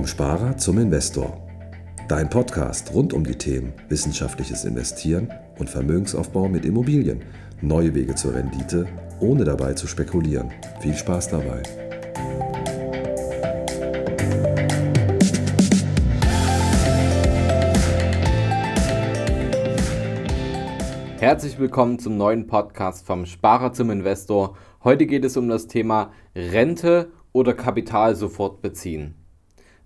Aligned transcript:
Vom 0.00 0.06
Sparer 0.06 0.56
zum 0.56 0.78
Investor. 0.78 1.46
Dein 2.08 2.30
Podcast 2.30 2.94
rund 2.94 3.12
um 3.12 3.22
die 3.22 3.36
Themen 3.36 3.74
wissenschaftliches 3.90 4.64
Investieren 4.64 5.30
und 5.58 5.68
Vermögensaufbau 5.68 6.48
mit 6.48 6.64
Immobilien. 6.64 7.20
Neue 7.60 7.94
Wege 7.94 8.14
zur 8.14 8.34
Rendite, 8.34 8.86
ohne 9.20 9.44
dabei 9.44 9.74
zu 9.74 9.86
spekulieren. 9.86 10.50
Viel 10.80 10.94
Spaß 10.94 11.28
dabei. 11.28 11.62
Herzlich 21.18 21.58
willkommen 21.58 21.98
zum 21.98 22.16
neuen 22.16 22.46
Podcast 22.46 23.04
vom 23.04 23.26
Sparer 23.26 23.74
zum 23.74 23.90
Investor. 23.90 24.56
Heute 24.82 25.04
geht 25.04 25.26
es 25.26 25.36
um 25.36 25.50
das 25.50 25.66
Thema 25.66 26.10
Rente 26.34 27.12
oder 27.32 27.52
Kapital 27.52 28.16
sofort 28.16 28.62
beziehen. 28.62 29.19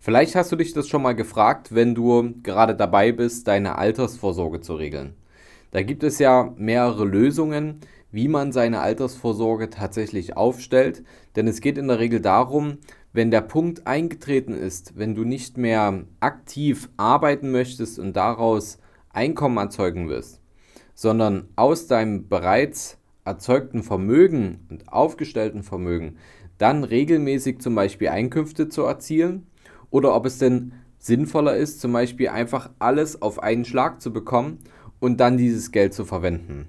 Vielleicht 0.05 0.35
hast 0.35 0.53
du 0.53 0.57
dich 0.57 0.75
das 0.75 0.87
schon 0.87 1.01
mal 1.01 1.15
gefragt, 1.15 1.75
wenn 1.75 1.95
du 1.95 2.35
gerade 2.43 2.77
dabei 2.77 3.11
bist, 3.11 3.49
deine 3.49 3.79
Altersvorsorge 3.79 4.61
zu 4.61 4.75
regeln. 4.75 5.15
Da 5.71 5.83
gibt 5.83 6.05
es 6.05 6.19
ja 6.19 6.53
mehrere 6.59 7.07
Lösungen, 7.07 7.81
wie 8.13 8.29
man 8.29 8.53
seine 8.53 8.81
Altersvorsorge 8.81 9.71
tatsächlich 9.71 10.37
aufstellt, 10.37 11.05
denn 11.37 11.49
es 11.49 11.63
geht 11.63 11.79
in 11.79 11.89
der 11.89 12.01
Regel 12.01 12.21
darum, 12.21 12.77
wenn 13.15 13.31
der 13.31 13.41
Punkt 13.41 13.87
eingetreten 13.87 14.53
ist, 14.53 14.99
wenn 14.99 15.15
du 15.15 15.25
nicht 15.25 15.57
mehr 15.57 16.05
aktiv 16.21 16.91
arbeiten 16.99 17.51
möchtest 17.51 17.99
und 17.99 18.13
daraus 18.15 18.77
Einkommen 19.09 19.57
erzeugen 19.57 20.11
wirst, 20.11 20.43
sondern 20.95 21.49
aus 21.57 21.87
deinem 21.87 22.29
bereits 22.29 22.99
erzeugten 23.25 23.83
Vermögen 23.83 24.67
und 24.69 24.93
aufgestellten 24.93 25.63
Vermögen 25.63 26.19
dann 26.59 26.85
regelmäßig 26.85 27.63
zum 27.63 27.75
Beispiel 27.75 28.09
Einkünfte 28.09 28.69
zu 28.69 28.83
erzielen 28.83 29.47
oder 29.95 30.13
ob 30.17 30.27
es 30.27 30.39
denn 30.39 30.73
sinnvoller 30.99 31.57
ist, 31.57 31.81
zum 31.81 31.93
Beispiel 31.93 32.29
einfach 32.29 32.69
alles 32.81 33.23
auf 33.23 33.41
einen 33.41 33.65
Schlag 33.65 34.01
zu 34.01 34.13
bekommen 34.13 34.59
und 34.99 35.21
dann 35.21 35.37
dieses 35.37 35.71
Geld 35.71 35.95
zu 35.95 36.05
verwenden. 36.05 36.69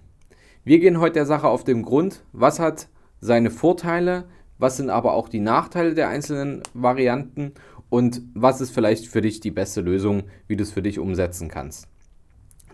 Wir 0.63 0.77
gehen 0.77 0.99
heute 0.99 1.13
der 1.13 1.25
Sache 1.25 1.47
auf 1.47 1.63
den 1.63 1.81
Grund, 1.81 2.23
was 2.33 2.59
hat 2.59 2.87
seine 3.19 3.49
Vorteile, 3.49 4.25
was 4.59 4.77
sind 4.77 4.91
aber 4.91 5.13
auch 5.13 5.27
die 5.27 5.39
Nachteile 5.39 5.95
der 5.95 6.07
einzelnen 6.09 6.61
Varianten 6.75 7.53
und 7.89 8.21
was 8.35 8.61
ist 8.61 8.69
vielleicht 8.69 9.07
für 9.07 9.21
dich 9.21 9.39
die 9.39 9.49
beste 9.49 9.81
Lösung, 9.81 10.25
wie 10.47 10.55
du 10.55 10.61
es 10.61 10.73
für 10.73 10.83
dich 10.83 10.99
umsetzen 10.99 11.47
kannst. 11.47 11.87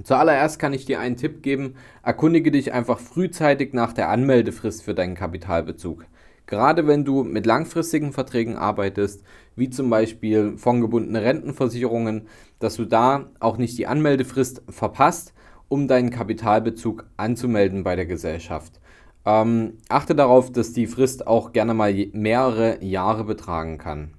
Zuallererst 0.03 0.59
kann 0.59 0.73
ich 0.73 0.83
dir 0.83 0.99
einen 0.99 1.15
Tipp 1.15 1.43
geben, 1.43 1.75
erkundige 2.03 2.51
dich 2.51 2.73
einfach 2.73 2.99
frühzeitig 2.99 3.71
nach 3.71 3.93
der 3.93 4.09
Anmeldefrist 4.09 4.83
für 4.83 4.95
deinen 4.95 5.15
Kapitalbezug. 5.15 6.05
Gerade 6.51 6.85
wenn 6.85 7.05
du 7.05 7.23
mit 7.23 7.45
langfristigen 7.45 8.11
Verträgen 8.11 8.57
arbeitest, 8.57 9.23
wie 9.55 9.69
zum 9.69 9.89
Beispiel 9.89 10.57
fondgebundene 10.57 11.21
Rentenversicherungen, 11.21 12.27
dass 12.59 12.75
du 12.75 12.83
da 12.83 13.29
auch 13.39 13.55
nicht 13.55 13.77
die 13.77 13.87
Anmeldefrist 13.87 14.61
verpasst, 14.67 15.33
um 15.69 15.87
deinen 15.87 16.09
Kapitalbezug 16.09 17.05
anzumelden 17.15 17.85
bei 17.85 17.95
der 17.95 18.05
Gesellschaft. 18.05 18.81
Ähm, 19.23 19.77
achte 19.87 20.13
darauf, 20.13 20.51
dass 20.51 20.73
die 20.73 20.87
Frist 20.87 21.25
auch 21.25 21.53
gerne 21.53 21.73
mal 21.73 21.93
mehrere 22.11 22.83
Jahre 22.83 23.23
betragen 23.23 23.77
kann. 23.77 24.13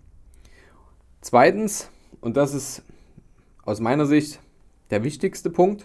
Zweitens, 1.20 1.90
und 2.22 2.38
das 2.38 2.54
ist 2.54 2.82
aus 3.62 3.78
meiner 3.78 4.06
Sicht 4.06 4.40
der 4.88 5.04
wichtigste 5.04 5.50
Punkt, 5.50 5.84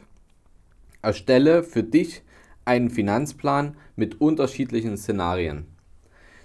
erstelle 1.02 1.64
für 1.64 1.84
dich 1.84 2.24
einen 2.64 2.90
Finanzplan 2.90 3.76
mit 3.98 4.22
unterschiedlichen 4.22 4.96
Szenarien. 4.96 5.68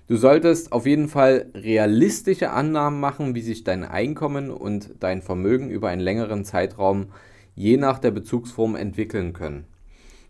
Du 0.08 0.16
solltest 0.16 0.72
auf 0.72 0.84
jeden 0.86 1.08
Fall 1.08 1.46
realistische 1.54 2.50
Annahmen 2.50 2.98
machen, 2.98 3.34
wie 3.34 3.40
sich 3.40 3.64
dein 3.64 3.84
Einkommen 3.84 4.50
und 4.50 4.90
dein 5.00 5.22
Vermögen 5.22 5.70
über 5.70 5.88
einen 5.88 6.00
längeren 6.00 6.44
Zeitraum 6.44 7.06
je 7.54 7.76
nach 7.76 7.98
der 7.98 8.10
Bezugsform 8.10 8.74
entwickeln 8.74 9.32
können. 9.32 9.64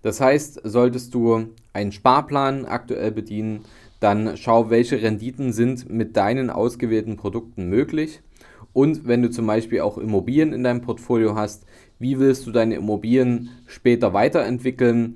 Das 0.03 0.21
heißt, 0.21 0.61
solltest 0.65 1.15
du 1.15 1.49
einen 1.73 1.93
Sparplan 1.93 2.65
aktuell 2.67 3.13
bedienen, 3.13 3.61
dann 4.01 4.37
schau, 4.37 4.69
welche 4.69 5.01
Renditen 5.01 5.53
sind 5.53 5.89
mit 5.89 6.17
deinen 6.17 6.51
ausgewählten 6.51 7.17
Produkten 7.17 7.69
möglich 7.69 8.21
und 8.73 9.07
wenn 9.07 9.23
du 9.23 9.31
zum 9.31 9.47
Beispiel 9.47 9.81
auch 9.81 9.99
Immobilien 9.99 10.53
in 10.53 10.65
deinem 10.65 10.81
Portfolio 10.81 11.35
hast, 11.35 11.65
wie 11.99 12.19
willst 12.19 12.47
du 12.47 12.53
deine 12.53 12.75
Immobilien 12.75 13.51
später 13.67 14.13
weiterentwickeln? 14.13 15.15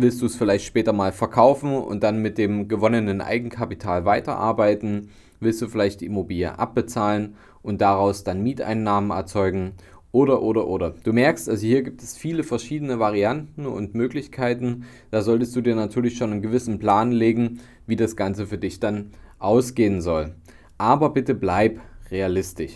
Willst 0.00 0.22
du 0.22 0.26
es 0.26 0.36
vielleicht 0.36 0.64
später 0.64 0.92
mal 0.92 1.10
verkaufen 1.10 1.74
und 1.74 2.04
dann 2.04 2.22
mit 2.22 2.38
dem 2.38 2.68
gewonnenen 2.68 3.20
Eigenkapital 3.20 4.04
weiterarbeiten? 4.04 5.10
Willst 5.40 5.60
du 5.60 5.66
vielleicht 5.66 6.02
die 6.02 6.06
Immobilie 6.06 6.56
abbezahlen 6.56 7.34
und 7.62 7.80
daraus 7.80 8.22
dann 8.22 8.44
Mieteinnahmen 8.44 9.10
erzeugen? 9.10 9.72
Oder, 10.12 10.40
oder, 10.40 10.68
oder. 10.68 10.94
Du 11.02 11.12
merkst, 11.12 11.48
also 11.48 11.66
hier 11.66 11.82
gibt 11.82 12.00
es 12.00 12.16
viele 12.16 12.44
verschiedene 12.44 13.00
Varianten 13.00 13.66
und 13.66 13.96
Möglichkeiten. 13.96 14.84
Da 15.10 15.22
solltest 15.22 15.56
du 15.56 15.62
dir 15.62 15.74
natürlich 15.74 16.16
schon 16.16 16.30
einen 16.30 16.42
gewissen 16.42 16.78
Plan 16.78 17.10
legen, 17.10 17.58
wie 17.88 17.96
das 17.96 18.14
Ganze 18.14 18.46
für 18.46 18.58
dich 18.58 18.78
dann 18.78 19.10
ausgehen 19.40 20.00
soll. 20.00 20.36
Aber 20.78 21.10
bitte 21.10 21.34
bleib 21.34 21.80
realistisch. 22.12 22.74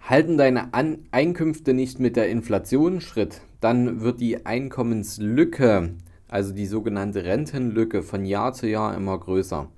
Halten 0.00 0.38
deine 0.38 0.72
An 0.72 1.00
Einkünfte 1.10 1.74
nicht 1.74 2.00
mit 2.00 2.16
der 2.16 2.30
Inflation 2.30 3.02
Schritt, 3.02 3.42
dann 3.60 4.00
wird 4.00 4.20
die 4.20 4.46
Einkommenslücke, 4.46 5.94
also 6.28 6.52
die 6.52 6.66
sogenannte 6.66 7.24
Rentenlücke, 7.24 8.02
von 8.02 8.24
Jahr 8.24 8.52
zu 8.52 8.68
Jahr 8.68 8.94
immer 8.94 9.18
größer. 9.18 9.68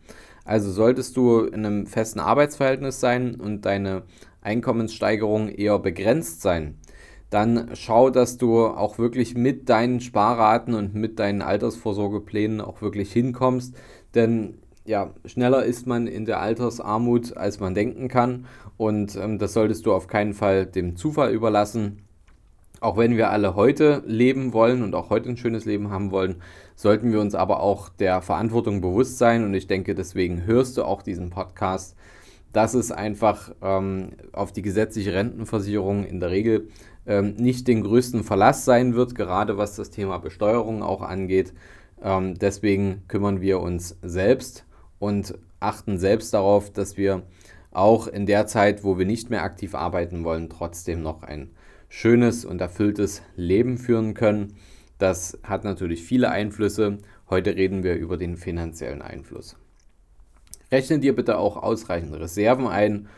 Also 0.44 0.70
solltest 0.70 1.16
du 1.16 1.40
in 1.40 1.64
einem 1.64 1.86
festen 1.86 2.20
Arbeitsverhältnis 2.20 3.00
sein 3.00 3.36
und 3.36 3.64
deine 3.66 4.02
Einkommenssteigerung 4.42 5.48
eher 5.48 5.78
begrenzt 5.78 6.40
sein, 6.42 6.76
dann 7.30 7.70
schau, 7.74 8.10
dass 8.10 8.38
du 8.38 8.66
auch 8.66 8.98
wirklich 8.98 9.36
mit 9.36 9.68
deinen 9.68 10.00
Sparraten 10.00 10.74
und 10.74 10.94
mit 10.94 11.20
deinen 11.20 11.42
Altersvorsorgeplänen 11.42 12.60
auch 12.60 12.82
wirklich 12.82 13.12
hinkommst. 13.12 13.76
Denn 14.14 14.58
ja, 14.84 15.14
schneller 15.24 15.64
ist 15.64 15.86
man 15.86 16.08
in 16.08 16.24
der 16.24 16.40
Altersarmut, 16.40 17.36
als 17.36 17.60
man 17.60 17.74
denken 17.74 18.08
kann. 18.08 18.46
Und 18.76 19.14
ähm, 19.14 19.38
das 19.38 19.52
solltest 19.52 19.86
du 19.86 19.92
auf 19.92 20.08
keinen 20.08 20.34
Fall 20.34 20.66
dem 20.66 20.96
Zufall 20.96 21.32
überlassen. 21.32 22.02
Auch 22.80 22.96
wenn 22.96 23.16
wir 23.16 23.30
alle 23.30 23.54
heute 23.54 24.02
leben 24.06 24.54
wollen 24.54 24.82
und 24.82 24.94
auch 24.94 25.10
heute 25.10 25.28
ein 25.28 25.36
schönes 25.36 25.66
Leben 25.66 25.90
haben 25.90 26.10
wollen, 26.10 26.36
sollten 26.74 27.12
wir 27.12 27.20
uns 27.20 27.34
aber 27.34 27.60
auch 27.60 27.90
der 27.90 28.22
Verantwortung 28.22 28.80
bewusst 28.80 29.18
sein. 29.18 29.44
Und 29.44 29.52
ich 29.52 29.66
denke, 29.66 29.94
deswegen 29.94 30.46
hörst 30.46 30.78
du 30.78 30.84
auch 30.84 31.02
diesen 31.02 31.28
Podcast, 31.28 31.94
dass 32.54 32.72
es 32.72 32.90
einfach 32.90 33.52
ähm, 33.62 34.12
auf 34.32 34.52
die 34.52 34.62
gesetzliche 34.62 35.12
Rentenversicherung 35.12 36.04
in 36.04 36.20
der 36.20 36.30
Regel 36.30 36.68
ähm, 37.06 37.34
nicht 37.36 37.68
den 37.68 37.82
größten 37.82 38.24
Verlass 38.24 38.64
sein 38.64 38.94
wird, 38.94 39.14
gerade 39.14 39.58
was 39.58 39.76
das 39.76 39.90
Thema 39.90 40.18
Besteuerung 40.18 40.82
auch 40.82 41.02
angeht. 41.02 41.52
Ähm, 42.02 42.38
deswegen 42.38 43.02
kümmern 43.08 43.42
wir 43.42 43.60
uns 43.60 43.98
selbst 44.00 44.64
und 44.98 45.38
achten 45.60 45.98
selbst 45.98 46.32
darauf, 46.32 46.72
dass 46.72 46.96
wir 46.96 47.22
auch 47.72 48.06
in 48.06 48.26
der 48.26 48.46
Zeit, 48.46 48.84
wo 48.84 48.98
wir 48.98 49.06
nicht 49.06 49.30
mehr 49.30 49.44
aktiv 49.44 49.74
arbeiten 49.74 50.24
wollen, 50.24 50.48
trotzdem 50.48 51.02
noch 51.02 51.22
ein 51.22 51.50
schönes 51.90 52.46
und 52.46 52.62
erfülltes 52.62 53.20
Leben 53.36 53.76
führen 53.76 54.14
können. 54.14 54.54
Das 54.96 55.38
hat 55.42 55.64
natürlich 55.64 56.02
viele 56.02 56.30
Einflüsse. 56.30 56.98
Heute 57.28 57.56
reden 57.56 57.82
wir 57.82 57.96
über 57.96 58.16
den 58.16 58.38
finanziellen 58.38 59.02
Einfluss. 59.02 59.56
Rechne 60.72 61.00
dir 61.00 61.14
bitte 61.14 61.36
auch 61.36 61.56
ausreichend 61.56 62.14
Reserven 62.14 62.68
ein, 62.68 63.08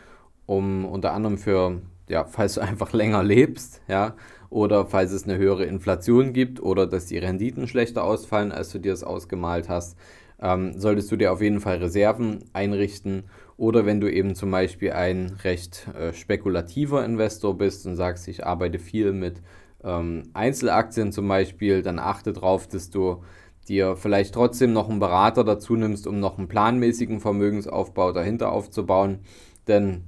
um 0.45 0.85
unter 0.85 1.13
anderem 1.13 1.37
für, 1.37 1.81
ja, 2.09 2.25
falls 2.25 2.55
du 2.55 2.61
einfach 2.67 2.91
länger 2.91 3.23
lebst, 3.23 3.81
ja, 3.87 4.15
oder 4.49 4.85
falls 4.85 5.11
es 5.11 5.23
eine 5.23 5.37
höhere 5.37 5.65
Inflation 5.65 6.33
gibt 6.33 6.61
oder 6.61 6.85
dass 6.87 7.05
die 7.05 7.17
Renditen 7.17 7.67
schlechter 7.67 8.03
ausfallen, 8.03 8.51
als 8.51 8.71
du 8.71 8.79
dir 8.79 8.93
es 8.93 9.03
ausgemalt 9.03 9.69
hast, 9.69 9.97
ähm, 10.41 10.79
solltest 10.79 11.11
du 11.11 11.15
dir 11.15 11.31
auf 11.31 11.41
jeden 11.41 11.59
Fall 11.59 11.77
Reserven 11.77 12.43
einrichten. 12.53 13.23
Oder 13.57 13.85
wenn 13.85 14.01
du 14.01 14.11
eben 14.11 14.35
zum 14.35 14.51
Beispiel 14.51 14.91
ein 14.93 15.37
recht 15.43 15.87
äh, 15.97 16.13
spekulativer 16.13 17.05
Investor 17.05 17.57
bist 17.57 17.85
und 17.85 17.95
sagst, 17.95 18.27
ich 18.27 18.45
arbeite 18.45 18.79
viel 18.79 19.13
mit 19.13 19.41
ähm, 19.83 20.23
Einzelaktien 20.33 21.11
zum 21.11 21.27
Beispiel, 21.27 21.81
dann 21.81 21.99
achte 21.99 22.33
darauf, 22.33 22.67
dass 22.67 22.89
du 22.89 23.23
dir 23.67 23.95
vielleicht 23.95 24.33
trotzdem 24.33 24.73
noch 24.73 24.89
einen 24.89 24.99
Berater 24.99 25.43
dazu 25.43 25.75
nimmst, 25.75 26.07
um 26.07 26.19
noch 26.19 26.37
einen 26.37 26.47
planmäßigen 26.47 27.19
Vermögensaufbau 27.19 28.11
dahinter 28.11 28.51
aufzubauen. 28.51 29.19
Denn 29.67 30.03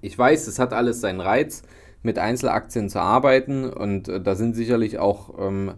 ich 0.00 0.18
weiß, 0.18 0.46
es 0.46 0.58
hat 0.58 0.72
alles 0.72 1.00
seinen 1.00 1.20
Reiz, 1.20 1.62
mit 2.02 2.18
Einzelaktien 2.18 2.88
zu 2.88 3.00
arbeiten 3.00 3.68
und 3.68 4.08
äh, 4.08 4.20
da 4.20 4.34
sind 4.34 4.54
sicherlich 4.54 4.98
auch 4.98 5.38
ähm, 5.38 5.74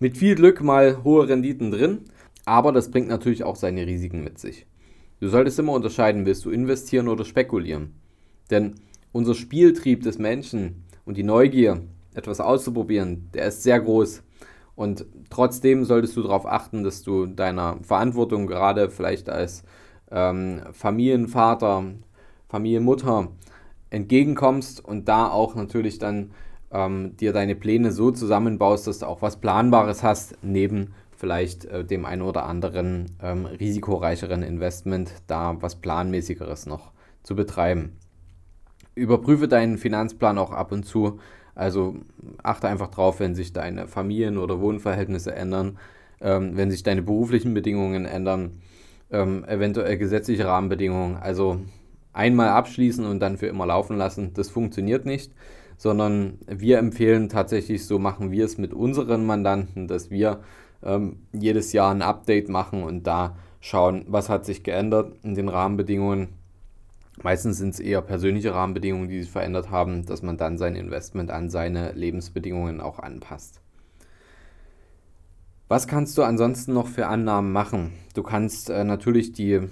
mit 0.00 0.16
viel 0.16 0.34
Glück 0.34 0.62
mal 0.62 1.04
hohe 1.04 1.28
Renditen 1.28 1.70
drin. 1.70 2.04
Aber 2.44 2.72
das 2.72 2.90
bringt 2.90 3.08
natürlich 3.08 3.44
auch 3.44 3.56
seine 3.56 3.86
Risiken 3.86 4.24
mit 4.24 4.38
sich. 4.38 4.66
Du 5.18 5.28
solltest 5.28 5.58
immer 5.58 5.72
unterscheiden, 5.72 6.26
willst 6.26 6.44
du 6.44 6.50
investieren 6.50 7.08
oder 7.08 7.24
spekulieren. 7.24 7.94
Denn 8.50 8.74
unser 9.12 9.34
Spieltrieb 9.34 10.02
des 10.02 10.18
Menschen 10.18 10.84
und 11.04 11.16
die 11.16 11.22
Neugier, 11.22 11.80
etwas 12.14 12.40
auszuprobieren, 12.40 13.30
der 13.32 13.46
ist 13.46 13.62
sehr 13.62 13.80
groß. 13.80 14.22
Und 14.74 15.06
trotzdem 15.30 15.84
solltest 15.84 16.16
du 16.16 16.22
darauf 16.22 16.46
achten, 16.46 16.84
dass 16.84 17.02
du 17.02 17.26
deiner 17.26 17.78
Verantwortung 17.82 18.46
gerade 18.46 18.90
vielleicht 18.90 19.30
als 19.30 19.64
ähm, 20.10 20.60
Familienvater, 20.72 21.84
Familienmutter 22.48 23.28
entgegenkommst 23.88 24.84
und 24.84 25.08
da 25.08 25.30
auch 25.30 25.54
natürlich 25.54 25.98
dann 25.98 26.32
ähm, 26.70 27.16
dir 27.16 27.32
deine 27.32 27.54
Pläne 27.54 27.92
so 27.92 28.10
zusammenbaust, 28.10 28.86
dass 28.86 28.98
du 28.98 29.06
auch 29.06 29.22
was 29.22 29.38
Planbares 29.40 30.02
hast, 30.02 30.36
neben 30.42 30.92
vielleicht 31.16 31.64
äh, 31.64 31.84
dem 31.84 32.04
einen 32.04 32.22
oder 32.22 32.44
anderen 32.44 33.16
ähm, 33.22 33.46
risikoreicheren 33.46 34.42
Investment, 34.42 35.12
da 35.26 35.56
was 35.60 35.76
Planmäßigeres 35.76 36.66
noch 36.66 36.92
zu 37.22 37.34
betreiben. 37.34 37.96
Überprüfe 38.94 39.48
deinen 39.48 39.78
Finanzplan 39.78 40.38
auch 40.38 40.52
ab 40.52 40.72
und 40.72 40.84
zu. 40.84 41.18
Also 41.54 41.96
achte 42.42 42.68
einfach 42.68 42.88
drauf, 42.88 43.20
wenn 43.20 43.34
sich 43.34 43.52
deine 43.52 43.88
Familien- 43.88 44.38
oder 44.38 44.60
Wohnverhältnisse 44.60 45.34
ändern, 45.34 45.78
ähm, 46.20 46.56
wenn 46.56 46.70
sich 46.70 46.82
deine 46.82 47.02
beruflichen 47.02 47.54
Bedingungen 47.54 48.04
ändern, 48.04 48.60
ähm, 49.10 49.44
eventuell 49.44 49.96
gesetzliche 49.96 50.46
Rahmenbedingungen. 50.46 51.16
Also 51.16 51.60
einmal 52.12 52.48
abschließen 52.48 53.04
und 53.04 53.20
dann 53.20 53.38
für 53.38 53.46
immer 53.46 53.66
laufen 53.66 53.96
lassen, 53.96 54.32
das 54.34 54.48
funktioniert 54.48 55.06
nicht, 55.06 55.32
sondern 55.76 56.38
wir 56.46 56.78
empfehlen 56.78 57.28
tatsächlich, 57.28 57.86
so 57.86 57.98
machen 57.98 58.30
wir 58.30 58.44
es 58.44 58.58
mit 58.58 58.72
unseren 58.72 59.26
Mandanten, 59.26 59.88
dass 59.88 60.10
wir 60.10 60.40
ähm, 60.82 61.26
jedes 61.32 61.72
Jahr 61.72 61.90
ein 61.92 62.02
Update 62.02 62.48
machen 62.48 62.82
und 62.82 63.06
da 63.06 63.36
schauen, 63.60 64.04
was 64.08 64.28
hat 64.28 64.44
sich 64.44 64.62
geändert 64.62 65.14
in 65.22 65.34
den 65.34 65.48
Rahmenbedingungen. 65.48 66.28
Meistens 67.22 67.58
sind 67.58 67.70
es 67.70 67.80
eher 67.80 68.02
persönliche 68.02 68.54
Rahmenbedingungen, 68.54 69.08
die 69.08 69.22
sich 69.22 69.30
verändert 69.30 69.70
haben, 69.70 70.04
dass 70.04 70.22
man 70.22 70.36
dann 70.36 70.58
sein 70.58 70.76
Investment 70.76 71.30
an 71.30 71.48
seine 71.48 71.92
Lebensbedingungen 71.92 72.80
auch 72.80 72.98
anpasst. 72.98 73.60
Was 75.68 75.88
kannst 75.88 76.16
du 76.16 76.22
ansonsten 76.22 76.74
noch 76.74 76.86
für 76.86 77.08
Annahmen 77.08 77.50
machen? 77.50 77.92
Du 78.14 78.22
kannst 78.22 78.70
äh, 78.70 78.84
natürlich 78.84 79.32
die, 79.32 79.62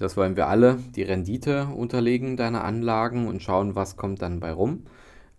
das 0.00 0.16
wollen 0.16 0.36
wir 0.36 0.48
alle, 0.48 0.78
die 0.96 1.04
Rendite 1.04 1.66
unterlegen 1.66 2.36
deiner 2.36 2.64
Anlagen 2.64 3.28
und 3.28 3.42
schauen, 3.42 3.76
was 3.76 3.96
kommt 3.96 4.22
dann 4.22 4.40
bei 4.40 4.50
rum. 4.50 4.82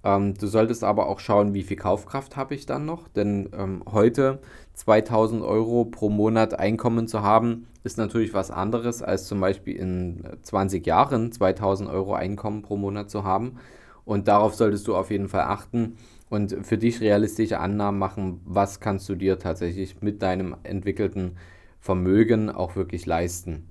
Ähm, 0.03 0.35
du 0.35 0.47
solltest 0.47 0.83
aber 0.83 1.07
auch 1.07 1.19
schauen, 1.19 1.53
wie 1.53 1.63
viel 1.63 1.77
Kaufkraft 1.77 2.37
habe 2.37 2.55
ich 2.55 2.65
dann 2.65 2.85
noch, 2.85 3.07
denn 3.07 3.49
ähm, 3.57 3.83
heute 3.91 4.39
2000 4.73 5.43
Euro 5.43 5.85
pro 5.85 6.09
Monat 6.09 6.57
Einkommen 6.59 7.07
zu 7.07 7.21
haben, 7.21 7.67
ist 7.83 7.97
natürlich 7.97 8.33
was 8.33 8.51
anderes 8.51 9.01
als 9.01 9.25
zum 9.25 9.39
Beispiel 9.39 9.75
in 9.75 10.23
20 10.41 10.85
Jahren 10.85 11.31
2000 11.31 11.89
Euro 11.89 12.13
Einkommen 12.13 12.61
pro 12.61 12.77
Monat 12.77 13.09
zu 13.09 13.23
haben. 13.23 13.57
Und 14.05 14.27
darauf 14.27 14.55
solltest 14.55 14.87
du 14.87 14.95
auf 14.95 15.11
jeden 15.11 15.27
Fall 15.27 15.41
achten 15.41 15.97
und 16.29 16.65
für 16.65 16.77
dich 16.77 17.01
realistische 17.01 17.59
Annahmen 17.59 17.99
machen, 17.99 18.41
was 18.45 18.79
kannst 18.79 19.09
du 19.09 19.15
dir 19.15 19.39
tatsächlich 19.39 20.01
mit 20.01 20.21
deinem 20.21 20.55
entwickelten 20.63 21.37
Vermögen 21.79 22.49
auch 22.49 22.75
wirklich 22.75 23.05
leisten. 23.05 23.69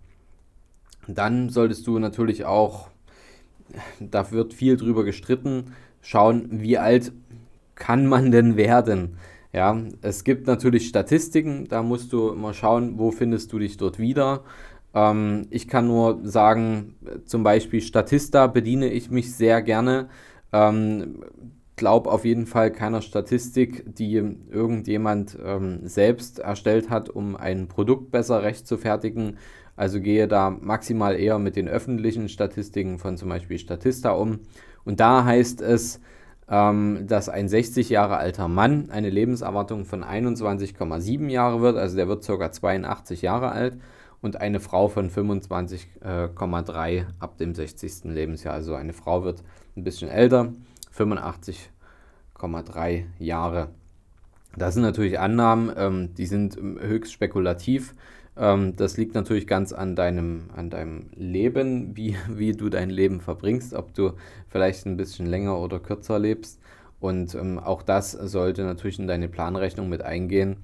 Dann 1.08 1.48
solltest 1.48 1.86
du 1.86 1.98
natürlich 1.98 2.44
auch, 2.44 2.88
da 4.00 4.30
wird 4.30 4.54
viel 4.54 4.76
drüber 4.76 5.04
gestritten, 5.04 5.72
schauen, 6.06 6.48
wie 6.50 6.78
alt 6.78 7.12
kann 7.74 8.06
man 8.06 8.30
denn 8.30 8.56
werden. 8.56 9.18
Ja, 9.52 9.76
es 10.02 10.22
gibt 10.22 10.46
natürlich 10.46 10.86
Statistiken, 10.86 11.66
da 11.68 11.82
musst 11.82 12.12
du 12.12 12.28
immer 12.28 12.54
schauen, 12.54 12.98
wo 12.98 13.10
findest 13.10 13.52
du 13.52 13.58
dich 13.58 13.76
dort 13.76 13.98
wieder. 13.98 14.44
Ähm, 14.94 15.46
ich 15.50 15.66
kann 15.66 15.88
nur 15.88 16.20
sagen, 16.22 16.94
zum 17.24 17.42
Beispiel 17.42 17.80
Statista 17.80 18.46
bediene 18.46 18.88
ich 18.88 19.10
mich 19.10 19.34
sehr 19.34 19.62
gerne. 19.62 20.08
Ähm, 20.52 21.24
glaube 21.74 22.10
auf 22.10 22.24
jeden 22.24 22.46
Fall 22.46 22.70
keiner 22.70 23.02
Statistik, 23.02 23.84
die 23.96 24.14
irgendjemand 24.14 25.36
ähm, 25.44 25.80
selbst 25.88 26.38
erstellt 26.38 26.88
hat, 26.88 27.10
um 27.10 27.34
ein 27.34 27.66
Produkt 27.66 28.12
besser 28.12 28.42
recht 28.42 28.66
zu 28.66 28.78
fertigen. 28.78 29.38
Also 29.74 30.00
gehe 30.00 30.28
da 30.28 30.50
maximal 30.50 31.18
eher 31.18 31.38
mit 31.38 31.56
den 31.56 31.68
öffentlichen 31.68 32.28
Statistiken 32.28 32.98
von 32.98 33.16
zum 33.16 33.28
Beispiel 33.28 33.58
Statista 33.58 34.12
um. 34.12 34.40
Und 34.86 35.00
da 35.00 35.26
heißt 35.26 35.60
es, 35.60 36.00
ähm, 36.48 37.06
dass 37.06 37.28
ein 37.28 37.48
60 37.48 37.90
Jahre 37.90 38.16
alter 38.16 38.48
Mann 38.48 38.88
eine 38.90 39.10
Lebenserwartung 39.10 39.84
von 39.84 40.02
21,7 40.02 41.28
Jahre 41.28 41.60
wird, 41.60 41.76
also 41.76 41.96
der 41.96 42.08
wird 42.08 42.24
ca. 42.24 42.50
82 42.50 43.20
Jahre 43.20 43.50
alt, 43.50 43.76
und 44.22 44.40
eine 44.40 44.60
Frau 44.60 44.88
von 44.88 45.10
25,3 45.10 47.04
ab 47.18 47.36
dem 47.36 47.54
60. 47.54 48.04
Lebensjahr. 48.04 48.54
Also 48.54 48.74
eine 48.74 48.94
Frau 48.94 49.24
wird 49.24 49.42
ein 49.76 49.84
bisschen 49.84 50.08
älter, 50.08 50.54
85,3 50.96 53.04
Jahre. 53.18 53.68
Das 54.56 54.72
sind 54.74 54.84
natürlich 54.84 55.18
Annahmen, 55.18 55.72
ähm, 55.76 56.14
die 56.14 56.26
sind 56.26 56.56
höchst 56.56 57.12
spekulativ. 57.12 57.94
Ähm, 58.36 58.76
das 58.76 58.96
liegt 58.96 59.14
natürlich 59.14 59.46
ganz 59.46 59.72
an 59.72 59.96
deinem, 59.96 60.50
an 60.54 60.70
deinem 60.70 61.10
Leben, 61.14 61.96
wie, 61.96 62.16
wie 62.28 62.52
du 62.52 62.68
dein 62.68 62.90
Leben 62.90 63.20
verbringst, 63.20 63.74
ob 63.74 63.94
du 63.94 64.12
vielleicht 64.48 64.86
ein 64.86 64.96
bisschen 64.96 65.26
länger 65.26 65.58
oder 65.58 65.78
kürzer 65.78 66.18
lebst. 66.18 66.60
Und 67.00 67.34
ähm, 67.34 67.58
auch 67.58 67.82
das 67.82 68.12
sollte 68.12 68.64
natürlich 68.64 68.98
in 68.98 69.06
deine 69.06 69.28
Planrechnung 69.28 69.88
mit 69.88 70.02
eingehen. 70.02 70.56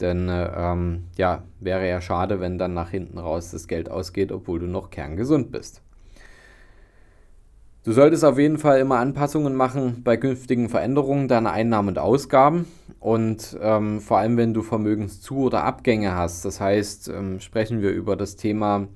Denn 0.00 0.28
äh, 0.28 0.50
ähm, 0.56 1.04
ja, 1.16 1.42
wäre 1.60 1.88
ja 1.88 2.00
schade, 2.00 2.40
wenn 2.40 2.58
dann 2.58 2.74
nach 2.74 2.90
hinten 2.90 3.18
raus 3.18 3.50
das 3.50 3.68
Geld 3.68 3.90
ausgeht, 3.90 4.32
obwohl 4.32 4.58
du 4.58 4.66
noch 4.66 4.90
kerngesund 4.90 5.52
bist. 5.52 5.82
Du 7.82 7.92
solltest 7.92 8.26
auf 8.26 8.38
jeden 8.38 8.58
Fall 8.58 8.78
immer 8.78 8.98
Anpassungen 8.98 9.54
machen 9.54 10.02
bei 10.04 10.18
künftigen 10.18 10.68
Veränderungen 10.68 11.28
deiner 11.28 11.52
Einnahmen 11.52 11.88
und 11.88 11.98
Ausgaben 11.98 12.66
und 12.98 13.56
ähm, 13.58 14.02
vor 14.02 14.18
allem 14.18 14.36
wenn 14.36 14.52
du 14.52 14.60
Vermögenszu- 14.60 15.46
oder 15.46 15.64
Abgänge 15.64 16.14
hast. 16.14 16.44
Das 16.44 16.60
heißt, 16.60 17.08
ähm, 17.08 17.40
sprechen 17.40 17.80
wir 17.80 17.90
über 17.92 18.16
das 18.16 18.36
Thema 18.36 18.88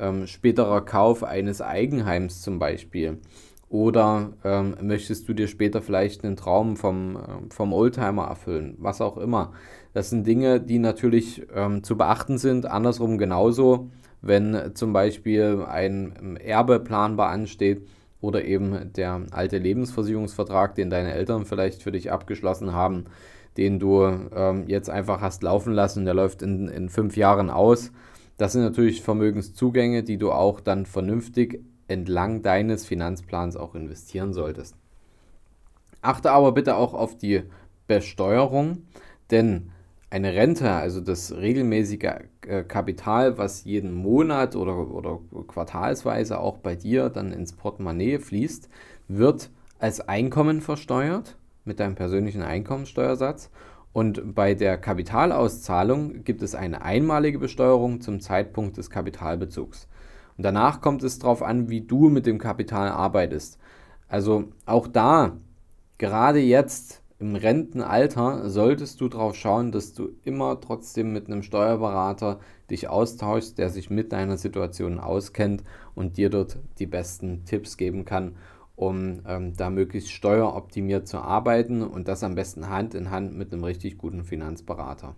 ähm, 0.00 0.26
späterer 0.26 0.84
Kauf 0.84 1.22
eines 1.22 1.62
Eigenheims 1.62 2.42
zum 2.42 2.58
Beispiel. 2.58 3.18
Oder 3.68 4.32
ähm, 4.42 4.74
möchtest 4.80 5.28
du 5.28 5.32
dir 5.32 5.46
später 5.46 5.80
vielleicht 5.80 6.24
einen 6.24 6.34
Traum 6.34 6.76
vom, 6.76 7.16
äh, 7.16 7.54
vom 7.54 7.72
Oldtimer 7.72 8.24
erfüllen, 8.24 8.74
was 8.80 9.00
auch 9.00 9.16
immer. 9.16 9.52
Das 9.92 10.10
sind 10.10 10.26
Dinge, 10.26 10.60
die 10.60 10.80
natürlich 10.80 11.46
ähm, 11.54 11.84
zu 11.84 11.96
beachten 11.96 12.38
sind. 12.38 12.66
Andersrum 12.66 13.16
genauso, 13.16 13.90
wenn 14.22 14.72
zum 14.74 14.92
Beispiel 14.92 15.64
ein 15.68 16.36
Erbe 16.36 16.80
planbar 16.80 17.28
ansteht 17.28 17.86
oder 18.24 18.44
eben 18.44 18.92
der 18.94 19.26
alte 19.30 19.58
Lebensversicherungsvertrag, 19.58 20.74
den 20.74 20.88
deine 20.88 21.12
Eltern 21.12 21.44
vielleicht 21.44 21.82
für 21.82 21.92
dich 21.92 22.10
abgeschlossen 22.10 22.72
haben, 22.72 23.04
den 23.58 23.78
du 23.78 24.02
ähm, 24.02 24.64
jetzt 24.66 24.88
einfach 24.88 25.20
hast 25.20 25.42
laufen 25.42 25.74
lassen, 25.74 26.06
der 26.06 26.14
läuft 26.14 26.40
in, 26.40 26.68
in 26.68 26.88
fünf 26.88 27.16
Jahren 27.16 27.50
aus. 27.50 27.92
Das 28.38 28.52
sind 28.52 28.62
natürlich 28.62 29.02
Vermögenszugänge, 29.02 30.02
die 30.02 30.16
du 30.16 30.32
auch 30.32 30.60
dann 30.60 30.86
vernünftig 30.86 31.62
entlang 31.86 32.42
deines 32.42 32.86
Finanzplans 32.86 33.56
auch 33.56 33.74
investieren 33.74 34.32
solltest. 34.32 34.74
Achte 36.00 36.32
aber 36.32 36.52
bitte 36.52 36.76
auch 36.76 36.94
auf 36.94 37.16
die 37.16 37.42
Besteuerung, 37.86 38.84
denn 39.30 39.70
eine 40.08 40.32
Rente, 40.32 40.70
also 40.70 41.00
das 41.00 41.36
regelmäßige 41.36 42.14
Kapital, 42.68 43.38
was 43.38 43.64
jeden 43.64 43.92
Monat 43.92 44.56
oder, 44.56 44.90
oder 44.90 45.20
quartalsweise 45.46 46.38
auch 46.38 46.58
bei 46.58 46.74
dir 46.76 47.08
dann 47.08 47.32
ins 47.32 47.52
Portemonnaie 47.52 48.18
fließt, 48.18 48.68
wird 49.08 49.50
als 49.78 50.00
Einkommen 50.00 50.60
versteuert 50.60 51.36
mit 51.64 51.80
deinem 51.80 51.94
persönlichen 51.94 52.42
Einkommensteuersatz. 52.42 53.50
Und 53.92 54.34
bei 54.34 54.54
der 54.54 54.76
Kapitalauszahlung 54.76 56.24
gibt 56.24 56.42
es 56.42 56.54
eine 56.54 56.82
einmalige 56.82 57.38
Besteuerung 57.38 58.00
zum 58.00 58.20
Zeitpunkt 58.20 58.76
des 58.76 58.90
Kapitalbezugs. 58.90 59.88
Und 60.36 60.44
danach 60.44 60.80
kommt 60.80 61.04
es 61.04 61.20
darauf 61.20 61.42
an, 61.42 61.68
wie 61.68 61.80
du 61.80 62.08
mit 62.08 62.26
dem 62.26 62.38
Kapital 62.38 62.88
arbeitest. 62.88 63.58
Also 64.08 64.48
auch 64.66 64.88
da, 64.88 65.36
gerade 65.98 66.40
jetzt 66.40 67.03
im 67.18 67.36
Rentenalter 67.36 68.48
solltest 68.50 69.00
du 69.00 69.08
darauf 69.08 69.36
schauen, 69.36 69.70
dass 69.70 69.94
du 69.94 70.10
immer 70.24 70.60
trotzdem 70.60 71.12
mit 71.12 71.26
einem 71.26 71.42
Steuerberater 71.42 72.40
dich 72.70 72.88
austauschst, 72.88 73.56
der 73.56 73.70
sich 73.70 73.88
mit 73.88 74.12
deiner 74.12 74.36
Situation 74.36 74.98
auskennt 74.98 75.62
und 75.94 76.16
dir 76.16 76.28
dort 76.28 76.58
die 76.78 76.86
besten 76.86 77.44
Tipps 77.44 77.76
geben 77.76 78.04
kann, 78.04 78.36
um 78.74 79.20
ähm, 79.28 79.56
da 79.56 79.70
möglichst 79.70 80.10
steueroptimiert 80.10 81.06
zu 81.06 81.18
arbeiten 81.18 81.82
und 81.82 82.08
das 82.08 82.24
am 82.24 82.34
besten 82.34 82.68
Hand 82.68 82.94
in 82.94 83.10
Hand 83.10 83.36
mit 83.36 83.52
einem 83.52 83.62
richtig 83.62 83.96
guten 83.96 84.24
Finanzberater. 84.24 85.14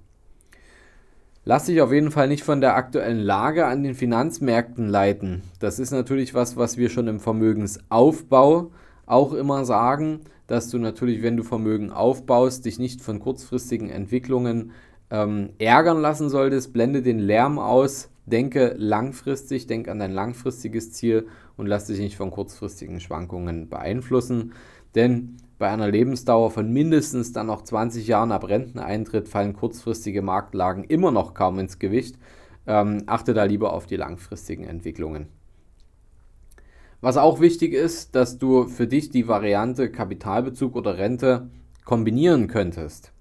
Lass 1.48 1.66
dich 1.66 1.80
auf 1.80 1.92
jeden 1.92 2.10
Fall 2.10 2.28
nicht 2.28 2.42
von 2.42 2.60
der 2.60 2.74
aktuellen 2.74 3.20
Lage 3.20 3.66
an 3.66 3.84
den 3.84 3.94
Finanzmärkten 3.94 4.88
leiten. 4.88 5.42
Das 5.60 5.78
ist 5.78 5.92
natürlich 5.92 6.34
was, 6.34 6.56
was 6.56 6.76
wir 6.76 6.90
schon 6.90 7.06
im 7.06 7.20
Vermögensaufbau 7.20 8.72
auch 9.06 9.32
immer 9.32 9.64
sagen 9.64 10.20
dass 10.46 10.70
du 10.70 10.78
natürlich, 10.78 11.22
wenn 11.22 11.36
du 11.36 11.42
Vermögen 11.42 11.90
aufbaust, 11.90 12.64
dich 12.64 12.78
nicht 12.78 13.00
von 13.00 13.18
kurzfristigen 13.18 13.90
Entwicklungen 13.90 14.72
ähm, 15.10 15.50
ärgern 15.58 16.00
lassen 16.00 16.28
solltest. 16.28 16.72
Blende 16.72 17.02
den 17.02 17.18
Lärm 17.18 17.58
aus, 17.58 18.10
denke 18.26 18.74
langfristig, 18.78 19.66
denk 19.66 19.88
an 19.88 19.98
dein 19.98 20.12
langfristiges 20.12 20.92
Ziel 20.92 21.26
und 21.56 21.66
lass 21.66 21.86
dich 21.86 21.98
nicht 21.98 22.16
von 22.16 22.30
kurzfristigen 22.30 23.00
Schwankungen 23.00 23.68
beeinflussen. 23.68 24.52
Denn 24.94 25.36
bei 25.58 25.68
einer 25.68 25.90
Lebensdauer 25.90 26.50
von 26.50 26.72
mindestens 26.72 27.32
dann 27.32 27.46
noch 27.46 27.62
20 27.62 28.06
Jahren 28.06 28.30
ab 28.30 28.48
Renteneintritt 28.48 29.28
fallen 29.28 29.54
kurzfristige 29.54 30.22
Marktlagen 30.22 30.84
immer 30.84 31.10
noch 31.10 31.34
kaum 31.34 31.58
ins 31.58 31.78
Gewicht. 31.78 32.18
Ähm, 32.66 33.04
achte 33.06 33.32
da 33.32 33.44
lieber 33.44 33.72
auf 33.72 33.86
die 33.86 33.96
langfristigen 33.96 34.64
Entwicklungen. 34.64 35.28
Was 37.06 37.18
auch 37.18 37.38
wichtig 37.38 37.72
ist, 37.72 38.16
dass 38.16 38.36
du 38.36 38.66
für 38.66 38.88
dich 38.88 39.10
die 39.10 39.28
Variante 39.28 39.92
Kapitalbezug 39.92 40.74
oder 40.74 40.98
Rente 40.98 41.48
kombinieren 41.84 42.48
könntest. 42.48 43.12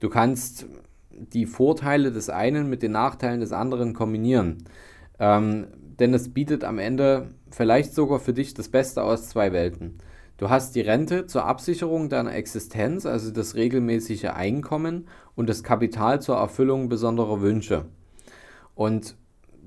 Du 0.00 0.08
kannst 0.08 0.66
die 1.12 1.46
Vorteile 1.46 2.10
des 2.10 2.28
einen 2.28 2.68
mit 2.68 2.82
den 2.82 2.90
Nachteilen 2.90 3.38
des 3.38 3.52
anderen 3.52 3.92
kombinieren. 3.92 4.64
Ähm, 5.20 5.68
denn 6.00 6.12
es 6.12 6.34
bietet 6.34 6.64
am 6.64 6.80
Ende 6.80 7.28
vielleicht 7.52 7.94
sogar 7.94 8.18
für 8.18 8.32
dich 8.32 8.52
das 8.52 8.68
Beste 8.68 9.04
aus 9.04 9.28
zwei 9.28 9.52
Welten. 9.52 9.98
Du 10.36 10.50
hast 10.50 10.74
die 10.74 10.80
Rente 10.80 11.26
zur 11.26 11.44
Absicherung 11.44 12.08
deiner 12.08 12.34
Existenz, 12.34 13.06
also 13.06 13.30
das 13.30 13.54
regelmäßige 13.54 14.30
Einkommen 14.30 15.06
und 15.36 15.48
das 15.48 15.62
Kapital 15.62 16.20
zur 16.20 16.38
Erfüllung 16.38 16.88
besonderer 16.88 17.40
Wünsche. 17.40 17.84
Und 18.74 19.14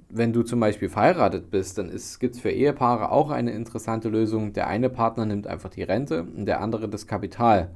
wenn 0.10 0.34
du 0.34 0.44
zum 0.44 0.60
Beispiel 0.60 0.90
verheiratet 0.90 1.52
bist, 1.52 1.78
dann 1.78 1.90
gibt 2.20 2.36
es 2.36 2.40
für 2.40 2.52
Ehepaare 2.52 3.12
auch 3.12 3.30
eine 3.30 3.52
interessante 3.52 4.10
Lösung. 4.10 4.54
Der 4.54 4.68
eine 4.68 4.90
Partner 4.90 5.26
nimmt 5.26 5.48
einfach 5.48 5.70
die 5.70 5.84
Rente 5.84 6.24
und 6.24 6.46
der 6.46 6.62
andere 6.62 6.88
das 6.88 7.08
Kapital. 7.08 7.72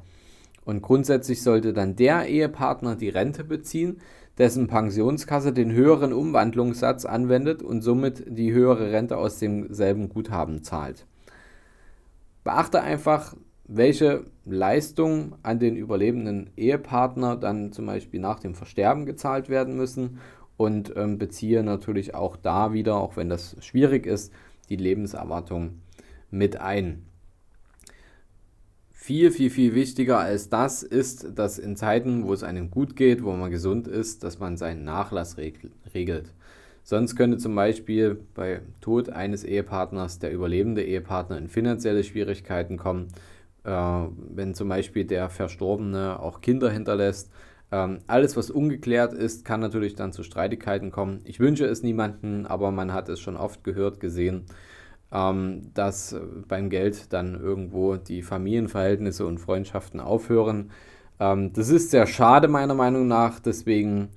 Und 0.64 0.82
grundsätzlich 0.82 1.42
sollte 1.42 1.74
dann 1.74 1.96
der 1.96 2.28
Ehepartner 2.28 2.96
die 2.96 3.10
Rente 3.10 3.44
beziehen, 3.44 4.00
dessen 4.38 4.68
Pensionskasse 4.68 5.52
den 5.52 5.72
höheren 5.72 6.14
Umwandlungssatz 6.14 7.06
anwendet 7.06 7.62
und 7.64 7.82
somit 7.82 8.24
die 8.28 8.54
höhere 8.54 8.92
Rente 8.92 9.18
aus 9.18 9.40
demselben 9.40 10.08
Guthaben 10.08 10.64
zahlt. 10.64 11.06
Beachte 12.44 12.82
einfach, 12.82 13.36
welche 13.66 14.26
Leistungen 14.46 15.36
an 15.44 15.60
den 15.60 15.76
überlebenden 15.76 16.50
Ehepartner 16.56 17.36
dann 17.36 17.72
zum 17.72 17.86
Beispiel 17.86 18.20
nach 18.20 18.40
dem 18.40 18.56
Versterben 18.56 19.06
gezahlt 19.06 19.50
werden 19.50 19.76
müssen 19.76 20.20
und 20.62 20.94
ähm, 20.96 21.18
beziehe 21.18 21.64
natürlich 21.64 22.14
auch 22.14 22.38
da 22.38 22.72
wieder, 22.72 22.96
auch 22.96 23.18
wenn 23.18 23.30
das 23.30 23.56
schwierig 23.62 24.06
ist, 24.06 24.32
die 24.70 24.76
Lebenserwartung 24.76 25.82
mit 26.30 26.58
ein. 26.58 27.04
Viel, 28.92 29.32
viel, 29.32 29.50
viel 29.50 29.74
wichtiger 29.74 30.20
als 30.20 30.50
das 30.50 30.84
ist, 30.84 31.38
dass 31.38 31.58
in 31.58 31.76
Zeiten, 31.76 32.26
wo 32.26 32.34
es 32.34 32.44
einem 32.44 32.70
gut 32.70 32.96
geht, 32.96 33.24
wo 33.24 33.32
man 33.32 33.50
gesund 33.50 33.88
ist, 33.88 34.24
dass 34.24 34.38
man 34.38 34.58
seinen 34.58 34.84
Nachlass 34.84 35.38
regelt. 35.38 36.32
Sonst 36.84 37.16
könnte 37.16 37.38
zum 37.38 37.56
Beispiel 37.56 38.20
bei 38.36 38.62
Tod 38.80 39.10
eines 39.10 39.44
Ehepartners 39.44 40.20
der 40.20 40.32
überlebende 40.32 40.84
Ehepartner 40.84 41.40
in 41.40 41.48
finanzielle 41.48 42.04
Schwierigkeiten 42.04 42.78
kommen, 42.78 43.08
äh, 43.64 43.72
wenn 43.72 44.54
zum 44.54 44.70
Beispiel 44.70 45.06
der 45.06 45.30
Verstorbene 45.30 46.20
auch 46.20 46.42
Kinder 46.42 46.70
hinterlässt. 46.70 47.32
Ähm, 47.72 48.00
alles, 48.08 48.36
was 48.38 48.50
ungeklärt 48.50 49.14
ist, 49.14 49.46
kann 49.46 49.60
natürlich 49.60 49.96
dann 49.96 50.12
zu 50.12 50.24
Streitigkeiten 50.24 50.92
kommen. 50.92 51.22
Ich 51.24 51.40
wünsche 51.40 51.66
es 51.66 51.84
niemanden, 51.84 52.46
aber 52.46 52.72
man 52.72 52.94
hat 52.94 53.10
es 53.10 53.20
schon 53.20 53.38
oft 53.38 53.64
gehört, 53.64 54.00
gesehen 54.00 54.46
ähm, 55.12 55.72
dass 55.74 56.16
beim 56.48 56.70
Geld 56.70 57.12
dann 57.14 57.40
irgendwo 57.40 57.98
die 57.98 58.22
Familienverhältnisse 58.22 59.26
und 59.26 59.40
Freundschaften 59.40 60.00
aufhören. 60.00 60.72
Ähm, 61.20 61.54
das 61.54 61.70
ist 61.70 61.92
sehr 61.92 62.08
schade 62.08 62.48
meiner 62.48 62.74
Meinung 62.74 63.08
nach. 63.08 63.40
Deswegen 63.40 64.10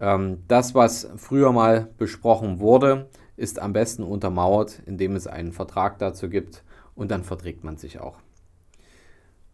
ähm, 0.00 0.42
das, 0.48 0.74
was 0.74 1.08
früher 1.16 1.52
mal 1.52 1.88
besprochen 1.98 2.60
wurde, 2.60 3.08
ist 3.36 3.60
am 3.60 3.72
besten 3.72 4.02
untermauert, 4.02 4.82
indem 4.86 5.16
es 5.16 5.26
einen 5.26 5.52
Vertrag 5.52 5.98
dazu 5.98 6.28
gibt 6.28 6.64
und 6.94 7.10
dann 7.10 7.24
verträgt 7.24 7.64
man 7.64 7.78
sich 7.78 8.00
auch. 8.00 8.18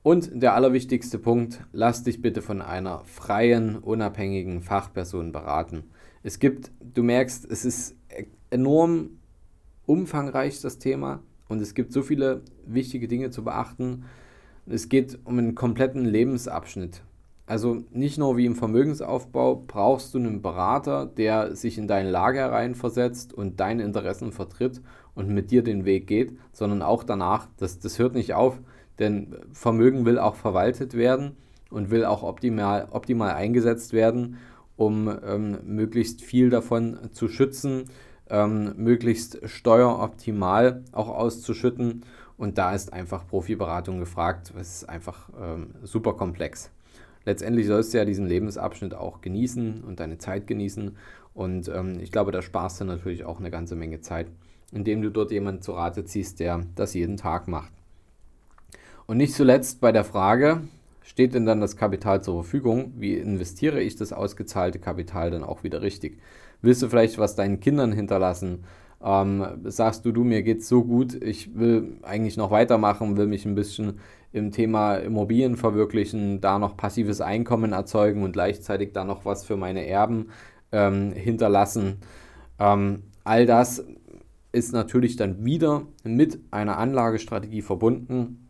Und 0.02 0.43
der 0.43 0.55
allerwichtigste 0.55 1.19
Punkt, 1.19 1.64
lass 1.73 2.02
dich 2.02 2.23
bitte 2.23 2.40
von 2.40 2.62
einer 2.62 3.05
freien, 3.05 3.76
unabhängigen 3.76 4.62
Fachperson 4.62 5.33
beraten. 5.33 5.85
Es 6.23 6.38
gibt, 6.38 6.71
du 6.81 7.02
merkst, 7.02 7.50
es 7.50 7.64
ist 7.64 7.97
enorm 8.50 9.19
umfangreich 9.87 10.61
das 10.61 10.78
Thema 10.78 11.23
und 11.49 11.61
es 11.61 11.75
gibt 11.75 11.93
so 11.93 12.02
viele 12.02 12.43
wichtige 12.67 13.09
Dinge 13.09 13.31
zu 13.31 13.43
beachten. 13.43 14.05
Es 14.67 14.88
geht 14.88 15.19
um 15.25 15.38
einen 15.38 15.55
kompletten 15.55 16.05
Lebensabschnitt. 16.05 17.02
Also 17.47 17.83
nicht 17.90 18.19
nur 18.19 18.37
wie 18.37 18.45
im 18.45 18.55
Vermögensaufbau 18.55 19.64
brauchst 19.67 20.12
du 20.12 20.19
einen 20.19 20.43
Berater, 20.43 21.07
der 21.07 21.57
sich 21.57 21.78
in 21.78 21.88
deine 21.88 22.11
Lage 22.11 22.40
hereinversetzt 22.40 23.33
und 23.33 23.59
deine 23.59 23.85
Interessen 23.85 24.33
vertritt 24.33 24.83
und 25.14 25.31
mit 25.31 25.50
dir 25.50 25.62
den 25.62 25.87
Weg 25.87 26.07
geht, 26.07 26.37
sondern 26.52 26.83
auch 26.83 27.05
danach. 27.05 27.49
Das, 27.57 27.78
das 27.78 27.99
hört 27.99 28.14
nicht 28.14 28.35
auf, 28.35 28.61
denn 28.99 29.37
Vermögen 29.52 30.05
will 30.05 30.19
auch 30.19 30.35
verwaltet 30.35 30.95
werden 30.95 31.37
und 31.71 31.90
will 31.90 32.05
auch 32.05 32.23
optimal, 32.23 32.88
optimal 32.90 33.33
eingesetzt 33.33 33.93
werden, 33.93 34.38
um 34.76 35.09
ähm, 35.26 35.59
möglichst 35.64 36.23
viel 36.23 36.50
davon 36.50 36.99
zu 37.12 37.28
schützen, 37.28 37.85
ähm, 38.31 38.75
möglichst 38.76 39.40
steueroptimal 39.49 40.85
auch 40.93 41.09
auszuschütten. 41.09 42.05
Und 42.37 42.57
da 42.57 42.73
ist 42.73 42.93
einfach 42.93 43.26
Profiberatung 43.26 43.99
gefragt. 43.99 44.52
Es 44.59 44.76
ist 44.76 44.88
einfach 44.88 45.28
ähm, 45.40 45.75
super 45.83 46.14
komplex. 46.14 46.71
Letztendlich 47.25 47.67
sollst 47.67 47.93
du 47.93 47.99
ja 47.99 48.05
diesen 48.05 48.26
Lebensabschnitt 48.26 48.95
auch 48.95 49.21
genießen 49.21 49.83
und 49.83 50.00
deine 50.00 50.19
Zeit 50.19 50.47
genießen. 50.47 50.97
Und 51.35 51.69
ähm, 51.69 51.99
ich 52.00 52.12
glaube, 52.12 52.33
da 52.33 52.40
sparst 52.40 52.81
du 52.81 52.85
natürlich 52.85 53.25
auch 53.25 53.38
eine 53.38 53.50
ganze 53.50 53.76
Menge 53.76 54.00
Zeit, 54.00 54.28
indem 54.73 55.02
du 55.02 55.11
dort 55.11 55.31
jemanden 55.31 55.61
zu 55.61 55.73
Rate 55.73 56.05
ziehst, 56.05 56.40
der 56.40 56.64
das 56.75 56.95
jeden 56.95 57.17
Tag 57.17 57.49
macht. 57.49 57.77
Und 59.11 59.17
nicht 59.17 59.33
zuletzt 59.33 59.81
bei 59.81 59.91
der 59.91 60.05
Frage, 60.05 60.61
steht 61.03 61.33
denn 61.33 61.47
dann 61.47 61.62
das 61.62 61.79
Kapital 61.79 62.23
zur 62.23 62.43
Verfügung? 62.43 62.93
Wie 62.99 63.15
investiere 63.15 63.81
ich 63.81 63.97
das 63.97 64.12
ausgezahlte 64.12 64.79
Kapital 64.79 65.31
dann 65.31 65.45
auch 65.45 65.65
wieder 65.65 65.81
richtig? 65.81 66.21
Willst 66.61 66.83
du 66.83 66.91
vielleicht 66.91 67.17
was 67.17 67.35
deinen 67.35 67.59
Kindern 67.59 67.91
hinterlassen? 67.91 68.65
Ähm, 69.03 69.47
sagst 69.65 70.05
du, 70.05 70.12
du, 70.12 70.25
mir 70.25 70.43
geht's 70.43 70.69
so 70.69 70.85
gut, 70.85 71.15
ich 71.23 71.57
will 71.57 71.97
eigentlich 72.03 72.37
noch 72.37 72.50
weitermachen, 72.50 73.17
will 73.17 73.29
mich 73.29 73.47
ein 73.47 73.55
bisschen 73.55 73.99
im 74.33 74.53
Thema 74.53 74.97
Immobilien 74.97 75.57
verwirklichen, 75.57 76.43
da 76.43 76.59
noch 76.59 76.77
passives 76.77 77.23
Einkommen 77.23 77.73
erzeugen 77.73 78.23
und 78.23 78.33
gleichzeitig 78.33 78.93
da 78.93 79.05
noch 79.05 79.25
was 79.25 79.43
für 79.43 79.57
meine 79.57 79.87
Erben 79.87 80.29
ähm, 80.71 81.12
hinterlassen. 81.12 81.97
Ähm, 82.59 83.05
all 83.25 83.47
das 83.47 83.87
ist 84.53 84.75
natürlich 84.75 85.17
dann 85.17 85.47
wieder 85.47 85.87
mit 86.05 86.41
einer 86.50 86.77
Anlagestrategie 86.77 87.62
verbunden, 87.62 88.48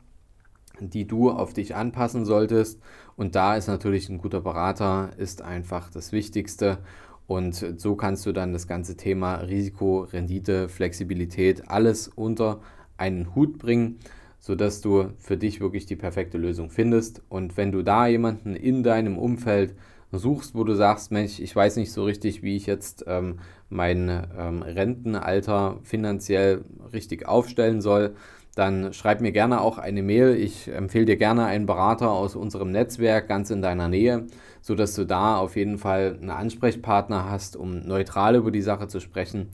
die 0.80 1.06
du 1.06 1.30
auf 1.30 1.52
dich 1.52 1.74
anpassen 1.74 2.24
solltest. 2.24 2.80
Und 3.16 3.34
da 3.34 3.56
ist 3.56 3.66
natürlich 3.66 4.08
ein 4.08 4.18
guter 4.18 4.40
Berater, 4.40 5.10
ist 5.16 5.42
einfach 5.42 5.90
das 5.90 6.12
Wichtigste. 6.12 6.78
Und 7.26 7.74
so 7.76 7.94
kannst 7.94 8.24
du 8.24 8.32
dann 8.32 8.52
das 8.52 8.66
ganze 8.66 8.96
Thema 8.96 9.36
Risiko, 9.36 10.00
Rendite, 10.00 10.68
Flexibilität, 10.68 11.68
alles 11.68 12.08
unter 12.08 12.60
einen 12.96 13.34
Hut 13.34 13.58
bringen, 13.58 13.98
sodass 14.38 14.80
du 14.80 15.10
für 15.18 15.36
dich 15.36 15.60
wirklich 15.60 15.84
die 15.84 15.96
perfekte 15.96 16.38
Lösung 16.38 16.70
findest. 16.70 17.22
Und 17.28 17.56
wenn 17.56 17.70
du 17.70 17.82
da 17.82 18.06
jemanden 18.06 18.56
in 18.56 18.82
deinem 18.82 19.18
Umfeld 19.18 19.74
suchst, 20.12 20.54
wo 20.54 20.64
du 20.64 20.74
sagst, 20.74 21.12
Mensch, 21.12 21.38
ich 21.38 21.54
weiß 21.54 21.76
nicht 21.76 21.92
so 21.92 22.04
richtig, 22.04 22.42
wie 22.42 22.56
ich 22.56 22.66
jetzt 22.66 23.04
ähm, 23.06 23.40
mein 23.68 24.08
ähm, 24.38 24.62
Rentenalter 24.62 25.78
finanziell 25.82 26.64
richtig 26.92 27.28
aufstellen 27.28 27.80
soll, 27.80 28.14
dann 28.58 28.92
schreib 28.92 29.20
mir 29.20 29.30
gerne 29.30 29.60
auch 29.60 29.78
eine 29.78 30.02
Mail. 30.02 30.34
Ich 30.34 30.66
empfehle 30.66 31.04
dir 31.04 31.16
gerne 31.16 31.46
einen 31.46 31.66
Berater 31.66 32.10
aus 32.10 32.34
unserem 32.34 32.72
Netzwerk 32.72 33.28
ganz 33.28 33.50
in 33.50 33.62
deiner 33.62 33.88
Nähe, 33.88 34.26
sodass 34.62 34.96
du 34.96 35.04
da 35.04 35.36
auf 35.36 35.54
jeden 35.54 35.78
Fall 35.78 36.18
einen 36.20 36.30
Ansprechpartner 36.30 37.30
hast, 37.30 37.54
um 37.54 37.86
neutral 37.86 38.34
über 38.34 38.50
die 38.50 38.60
Sache 38.60 38.88
zu 38.88 38.98
sprechen, 38.98 39.50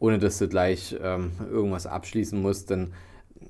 ohne 0.00 0.18
dass 0.18 0.38
du 0.38 0.48
gleich 0.48 0.96
ähm, 1.00 1.30
irgendwas 1.48 1.86
abschließen 1.86 2.42
musst. 2.42 2.70
Denn 2.70 2.94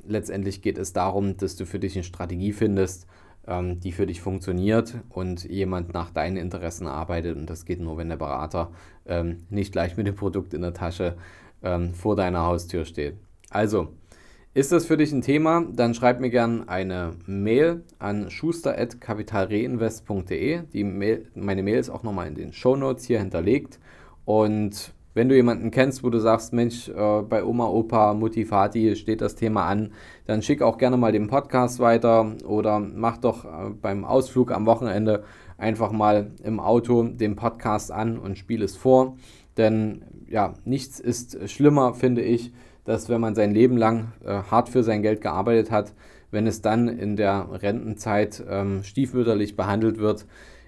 letztendlich 0.07 0.61
geht 0.61 0.77
es 0.77 0.93
darum, 0.93 1.39
dass 1.39 1.57
du 1.57 1.65
für 1.65 1.79
dich 1.79 1.95
eine 1.95 2.05
Strategie 2.05 2.53
findest, 2.53 3.07
ähm, 3.47 3.81
die 3.81 3.93
für 3.93 4.07
dich 4.07 4.21
funktioniert 4.21 4.95
und 5.09 5.45
jemand 5.45 5.95
nach 5.95 6.11
deinen 6.11 6.37
Interessen 6.37 6.87
arbeitet. 6.87 7.35
Und 7.39 7.49
das 7.49 7.65
geht 7.65 7.81
nur, 7.81 7.97
wenn 7.97 8.11
der 8.11 8.19
Berater 8.19 8.73
ähm, 9.07 9.47
nicht 9.49 9.73
gleich 9.73 9.97
mit 9.97 10.07
dem 10.07 10.17
Produkt 10.17 10.53
in 10.53 10.61
der 10.61 10.75
Tasche 10.75 11.17
ähm, 11.63 11.95
vor 11.95 12.15
deiner 12.15 12.45
Haustür 12.45 12.85
steht. 12.85 13.17
Also, 13.49 13.95
ist 14.59 14.73
das 14.73 14.87
für 14.87 14.97
dich 14.97 15.13
ein 15.13 15.23
Thema? 15.23 15.65
Dann 15.73 15.95
schreib 15.95 16.19
mir 16.19 16.31
gerne 16.31 16.69
eine 16.69 17.13
Mail 17.27 17.85
an 18.01 18.29
schuster.kapitalreinvest.de. 18.29 20.83
Mail, 20.83 21.27
meine 21.37 21.63
Mail 21.63 21.79
ist 21.79 21.91
auch 21.91 22.03
nochmal 22.03 22.27
in 22.27 22.35
den 22.35 22.53
Show 22.53 22.75
Notes 22.75 23.05
hier 23.05 23.21
hinterlegt. 23.21 23.79
Und 24.25 24.93
wenn 25.15 25.29
du 25.29 25.37
jemanden 25.37 25.71
kennst, 25.71 26.03
wo 26.03 26.11
du 26.11 26.19
sagst, 26.19 26.53
Mensch, 26.53 26.89
äh, 26.89 27.23
bei 27.23 27.45
Oma, 27.45 27.69
Opa, 27.69 28.15
Mutti, 28.15 28.51
Vati 28.51 28.97
steht 28.97 29.21
das 29.21 29.37
Thema 29.37 29.67
an, 29.67 29.93
dann 30.27 30.43
schick 30.43 30.61
auch 30.61 30.77
gerne 30.77 30.97
mal 30.97 31.13
den 31.13 31.29
Podcast 31.29 31.79
weiter 31.79 32.33
oder 32.45 32.81
mach 32.81 33.19
doch 33.19 33.45
äh, 33.45 33.71
beim 33.81 34.05
Ausflug 34.05 34.51
am 34.51 34.67
Wochenende 34.67 35.23
einfach 35.57 35.93
mal 35.93 36.33
im 36.43 36.59
Auto 36.59 37.05
den 37.05 37.37
Podcast 37.37 37.93
an 37.93 38.19
und 38.19 38.37
spiel 38.37 38.65
es 38.65 38.77
vor. 38.77 39.17
Denn 39.57 40.03
ja, 40.29 40.55
nichts 40.65 40.99
ist 40.99 41.49
schlimmer, 41.49 41.95
finde 41.95 42.23
ich, 42.23 42.53
dass 42.89 43.11
wenn 43.11 43.21
man 43.21 43.35
sein 43.35 43.53
Leben 43.53 43.77
lang 43.77 44.13
äh, 44.25 44.43
hart 44.51 44.71
für 44.71 44.83
sein 44.83 45.03
Geld 45.03 45.21
gearbeitet 45.21 45.71
hat, 45.71 45.93
wenn 46.31 46.47
es 46.47 46.63
dann 46.63 46.89
in 46.89 47.17
der 47.17 47.47
Rentenzeit 47.53 48.43
ähm, 48.49 48.83
stiefmütterlich 48.83 49.57
behandelt 49.57 49.99
wird. 49.99 50.25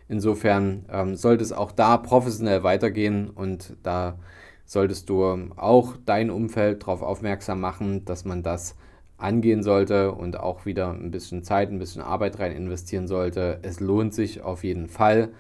Insofern 0.07 0.85
ähm, 0.93 1.17
sollte 1.17 1.43
es 1.43 1.53
auch 1.53 1.73
da 1.73 1.97
professionell 1.97 2.63
weitergehen 2.63 3.31
und 3.31 3.75
da 3.83 4.19
solltest 4.67 5.09
du 5.09 5.25
auch 5.57 5.97
dein 6.05 6.31
Umfeld 6.31 6.83
darauf 6.83 7.01
aufmerksam 7.01 7.59
machen, 7.59 8.05
dass 8.05 8.27
man 8.27 8.43
das 8.43 8.77
angehen 9.17 9.63
sollte 9.63 10.13
und 10.13 10.39
auch 10.39 10.67
wieder 10.67 10.91
ein 10.91 11.11
bisschen 11.11 11.43
Zeit, 11.43 11.71
ein 11.71 11.79
bisschen 11.79 12.03
Arbeit 12.03 12.39
rein 12.39 12.53
investieren 12.53 13.09
sollte. 13.09 13.61
Es 13.63 13.81
lohnt 13.81 14.13
sich 14.13 14.43
auf 14.43 14.63
jeden 14.63 14.89
Fall, 14.89 15.31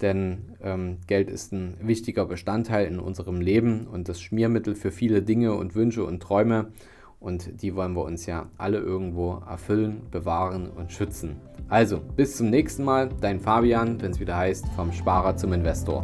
denn 0.00 0.56
ähm, 0.62 0.98
Geld 1.06 1.28
ist 1.28 1.52
ein 1.52 1.76
wichtiger 1.80 2.24
Bestandteil 2.24 2.86
in 2.86 3.00
unserem 3.00 3.40
Leben 3.40 3.86
und 3.86 4.08
das 4.08 4.20
Schmiermittel 4.20 4.74
für 4.74 4.92
viele 4.92 5.22
Dinge 5.22 5.54
und 5.54 5.74
Wünsche 5.74 6.04
und 6.04 6.22
Träume. 6.22 6.72
Und 7.20 7.62
die 7.62 7.74
wollen 7.74 7.94
wir 7.94 8.04
uns 8.04 8.26
ja 8.26 8.48
alle 8.58 8.78
irgendwo 8.78 9.42
erfüllen, 9.48 10.02
bewahren 10.12 10.70
und 10.70 10.92
schützen. 10.92 11.36
Also, 11.68 12.00
bis 12.16 12.36
zum 12.36 12.48
nächsten 12.48 12.84
Mal, 12.84 13.10
dein 13.20 13.40
Fabian, 13.40 14.00
wenn 14.00 14.12
es 14.12 14.20
wieder 14.20 14.36
heißt, 14.36 14.66
vom 14.76 14.92
Sparer 14.92 15.36
zum 15.36 15.52
Investor. 15.52 16.02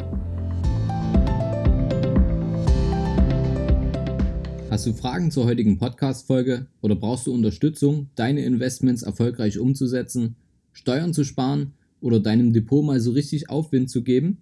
Hast 4.69 4.85
du 4.85 4.93
Fragen 4.93 5.31
zur 5.31 5.45
heutigen 5.45 5.77
Podcast-Folge 5.77 6.65
oder 6.81 6.95
brauchst 6.95 7.27
du 7.27 7.33
Unterstützung, 7.33 8.09
deine 8.15 8.43
Investments 8.43 9.03
erfolgreich 9.03 9.57
umzusetzen, 9.57 10.35
Steuern 10.73 11.13
zu 11.13 11.23
sparen 11.23 11.71
oder 12.05 12.19
deinem 12.19 12.53
Depot 12.53 12.85
mal 12.85 12.99
so 12.99 13.11
richtig 13.11 13.49
Aufwind 13.49 13.89
zu 13.89 14.03
geben? 14.03 14.37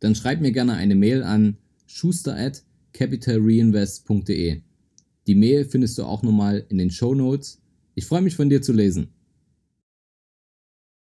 Dann 0.00 0.14
schreib 0.14 0.40
mir 0.40 0.52
gerne 0.52 0.74
eine 0.74 0.94
Mail 0.94 1.22
an 1.22 1.56
schuster 1.86 2.36
at 2.36 2.62
capitalreinvest.de. 2.92 4.60
Die 5.26 5.34
Mail 5.34 5.64
findest 5.64 5.98
du 5.98 6.04
auch 6.04 6.22
nochmal 6.22 6.64
in 6.68 6.78
den 6.78 6.90
Show 6.90 7.14
Notes. 7.14 7.60
Ich 7.94 8.06
freue 8.06 8.22
mich 8.22 8.36
von 8.36 8.48
dir 8.48 8.62
zu 8.62 8.72
lesen. 8.72 9.08